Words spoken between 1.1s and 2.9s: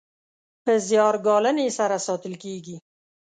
ګالنې سره ساتل کیږي.